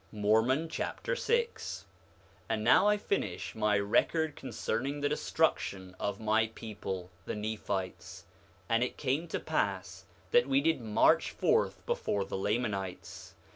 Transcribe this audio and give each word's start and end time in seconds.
Mormon 0.11 0.67
Chapter 0.67 1.15
6 1.15 1.85
6:1 1.85 1.85
And 2.49 2.63
now 2.63 2.87
I 2.87 2.97
finish 2.97 3.53
my 3.53 3.77
record 3.77 4.35
concerning 4.35 4.99
the 5.01 5.09
destruction 5.09 5.95
of 5.99 6.19
my 6.19 6.47
people, 6.55 7.11
the 7.25 7.35
Nephites. 7.35 8.25
And 8.67 8.83
it 8.83 8.97
came 8.97 9.27
to 9.27 9.39
pass 9.39 10.05
that 10.31 10.49
we 10.49 10.59
did 10.59 10.81
march 10.81 11.29
forth 11.29 11.85
before 11.85 12.25
the 12.25 12.35
Lamanites. 12.37 13.35